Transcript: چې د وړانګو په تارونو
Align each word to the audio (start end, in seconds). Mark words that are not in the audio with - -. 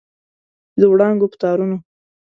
چې 0.71 0.77
د 0.81 0.83
وړانګو 0.91 1.31
په 1.31 1.37
تارونو 1.41 1.77